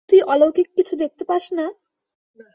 তুই 0.09 0.19
অলৌকিক 0.23 0.67
কিছু 0.77 0.93
দেখতে 0.95 1.23
পাস 1.25 1.43
না! 1.53 1.65